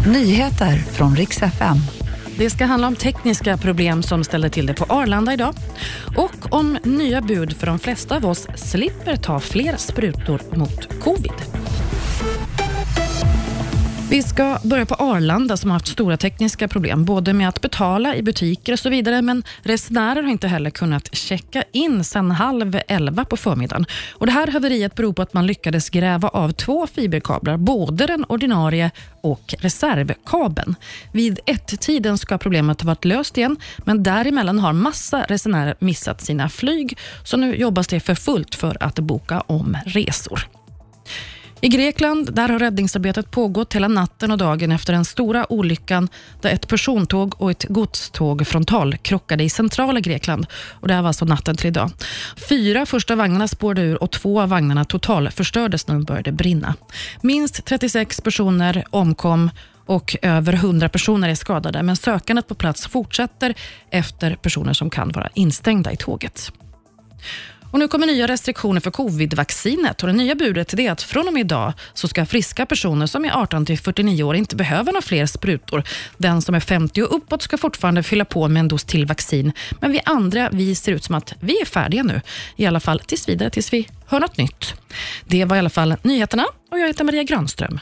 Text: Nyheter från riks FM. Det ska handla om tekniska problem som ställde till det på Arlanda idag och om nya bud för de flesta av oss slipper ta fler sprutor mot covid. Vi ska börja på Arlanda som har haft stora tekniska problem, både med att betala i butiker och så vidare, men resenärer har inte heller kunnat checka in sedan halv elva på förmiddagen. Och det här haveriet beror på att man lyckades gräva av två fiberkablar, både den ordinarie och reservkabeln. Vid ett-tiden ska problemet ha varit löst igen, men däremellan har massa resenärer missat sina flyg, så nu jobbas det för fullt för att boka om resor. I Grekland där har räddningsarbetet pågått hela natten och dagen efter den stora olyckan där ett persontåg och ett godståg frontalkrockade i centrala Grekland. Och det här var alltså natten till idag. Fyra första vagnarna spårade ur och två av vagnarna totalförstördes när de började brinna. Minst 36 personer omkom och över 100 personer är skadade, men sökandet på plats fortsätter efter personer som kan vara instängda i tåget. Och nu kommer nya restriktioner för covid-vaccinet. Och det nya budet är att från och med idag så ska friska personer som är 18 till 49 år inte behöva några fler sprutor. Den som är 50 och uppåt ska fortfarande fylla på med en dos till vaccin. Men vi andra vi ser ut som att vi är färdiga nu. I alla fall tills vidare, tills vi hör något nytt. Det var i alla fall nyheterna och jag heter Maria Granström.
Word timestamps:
Nyheter 0.00 0.76
från 0.76 1.16
riks 1.16 1.42
FM. 1.42 1.76
Det 2.38 2.50
ska 2.50 2.64
handla 2.64 2.86
om 2.86 2.96
tekniska 2.96 3.56
problem 3.56 4.02
som 4.02 4.24
ställde 4.24 4.50
till 4.50 4.66
det 4.66 4.74
på 4.74 4.84
Arlanda 4.88 5.32
idag 5.32 5.54
och 6.16 6.54
om 6.54 6.78
nya 6.84 7.22
bud 7.22 7.56
för 7.56 7.66
de 7.66 7.78
flesta 7.78 8.16
av 8.16 8.26
oss 8.26 8.46
slipper 8.54 9.16
ta 9.16 9.40
fler 9.40 9.76
sprutor 9.76 10.40
mot 10.56 11.00
covid. 11.02 11.53
Vi 14.14 14.22
ska 14.22 14.58
börja 14.62 14.86
på 14.86 14.94
Arlanda 14.94 15.56
som 15.56 15.70
har 15.70 15.74
haft 15.74 15.88
stora 15.88 16.16
tekniska 16.16 16.68
problem, 16.68 17.04
både 17.04 17.32
med 17.32 17.48
att 17.48 17.60
betala 17.60 18.16
i 18.16 18.22
butiker 18.22 18.72
och 18.72 18.78
så 18.78 18.88
vidare, 18.88 19.22
men 19.22 19.42
resenärer 19.62 20.22
har 20.22 20.30
inte 20.30 20.48
heller 20.48 20.70
kunnat 20.70 21.14
checka 21.14 21.64
in 21.72 22.04
sedan 22.04 22.30
halv 22.30 22.80
elva 22.88 23.24
på 23.24 23.36
förmiddagen. 23.36 23.86
Och 24.12 24.26
det 24.26 24.32
här 24.32 24.46
haveriet 24.46 24.94
beror 24.94 25.12
på 25.12 25.22
att 25.22 25.34
man 25.34 25.46
lyckades 25.46 25.90
gräva 25.90 26.28
av 26.28 26.50
två 26.52 26.86
fiberkablar, 26.86 27.56
både 27.56 28.06
den 28.06 28.24
ordinarie 28.24 28.90
och 29.20 29.54
reservkabeln. 29.58 30.74
Vid 31.12 31.40
ett-tiden 31.46 32.18
ska 32.18 32.38
problemet 32.38 32.80
ha 32.80 32.86
varit 32.86 33.04
löst 33.04 33.38
igen, 33.38 33.56
men 33.78 34.02
däremellan 34.02 34.58
har 34.58 34.72
massa 34.72 35.22
resenärer 35.28 35.74
missat 35.78 36.20
sina 36.20 36.48
flyg, 36.48 36.98
så 37.24 37.36
nu 37.36 37.56
jobbas 37.56 37.86
det 37.86 38.00
för 38.00 38.14
fullt 38.14 38.54
för 38.54 38.76
att 38.80 38.98
boka 38.98 39.40
om 39.40 39.76
resor. 39.86 40.63
I 41.64 41.68
Grekland 41.68 42.34
där 42.34 42.48
har 42.48 42.58
räddningsarbetet 42.58 43.30
pågått 43.30 43.74
hela 43.74 43.88
natten 43.88 44.30
och 44.30 44.38
dagen 44.38 44.72
efter 44.72 44.92
den 44.92 45.04
stora 45.04 45.52
olyckan 45.52 46.08
där 46.40 46.50
ett 46.50 46.68
persontåg 46.68 47.34
och 47.40 47.50
ett 47.50 47.64
godståg 47.68 48.46
frontalkrockade 48.46 49.44
i 49.44 49.50
centrala 49.50 50.00
Grekland. 50.00 50.46
Och 50.80 50.88
det 50.88 50.94
här 50.94 51.02
var 51.02 51.08
alltså 51.08 51.24
natten 51.24 51.56
till 51.56 51.66
idag. 51.66 51.90
Fyra 52.48 52.86
första 52.86 53.16
vagnarna 53.16 53.48
spårade 53.48 53.82
ur 53.82 54.02
och 54.02 54.10
två 54.10 54.40
av 54.40 54.48
vagnarna 54.48 54.84
totalförstördes 54.84 55.86
när 55.86 55.94
de 55.94 56.04
började 56.04 56.32
brinna. 56.32 56.74
Minst 57.22 57.64
36 57.64 58.20
personer 58.20 58.84
omkom 58.90 59.50
och 59.86 60.16
över 60.22 60.52
100 60.52 60.88
personer 60.88 61.28
är 61.28 61.34
skadade, 61.34 61.82
men 61.82 61.96
sökandet 61.96 62.48
på 62.48 62.54
plats 62.54 62.86
fortsätter 62.86 63.54
efter 63.90 64.36
personer 64.36 64.72
som 64.72 64.90
kan 64.90 65.12
vara 65.12 65.28
instängda 65.34 65.92
i 65.92 65.96
tåget. 65.96 66.52
Och 67.74 67.80
nu 67.80 67.88
kommer 67.88 68.06
nya 68.06 68.26
restriktioner 68.26 68.80
för 68.80 68.90
covid-vaccinet. 68.90 70.02
Och 70.02 70.06
det 70.06 70.12
nya 70.12 70.34
budet 70.34 70.74
är 70.74 70.90
att 70.90 71.02
från 71.02 71.28
och 71.28 71.34
med 71.34 71.40
idag 71.40 71.72
så 71.94 72.08
ska 72.08 72.26
friska 72.26 72.66
personer 72.66 73.06
som 73.06 73.24
är 73.24 73.30
18 73.30 73.66
till 73.66 73.78
49 73.78 74.22
år 74.22 74.36
inte 74.36 74.56
behöva 74.56 74.92
några 74.92 75.02
fler 75.02 75.26
sprutor. 75.26 75.82
Den 76.18 76.42
som 76.42 76.54
är 76.54 76.60
50 76.60 77.02
och 77.02 77.16
uppåt 77.16 77.42
ska 77.42 77.58
fortfarande 77.58 78.02
fylla 78.02 78.24
på 78.24 78.48
med 78.48 78.60
en 78.60 78.68
dos 78.68 78.84
till 78.84 79.06
vaccin. 79.06 79.52
Men 79.80 79.92
vi 79.92 80.00
andra 80.04 80.48
vi 80.52 80.74
ser 80.74 80.92
ut 80.92 81.04
som 81.04 81.14
att 81.14 81.34
vi 81.40 81.60
är 81.60 81.64
färdiga 81.64 82.02
nu. 82.02 82.20
I 82.56 82.66
alla 82.66 82.80
fall 82.80 83.00
tills 83.00 83.28
vidare, 83.28 83.50
tills 83.50 83.72
vi 83.72 83.88
hör 84.06 84.20
något 84.20 84.36
nytt. 84.36 84.74
Det 85.24 85.44
var 85.44 85.56
i 85.56 85.58
alla 85.58 85.70
fall 85.70 85.96
nyheterna 86.02 86.46
och 86.70 86.78
jag 86.78 86.86
heter 86.86 87.04
Maria 87.04 87.22
Granström. 87.22 87.80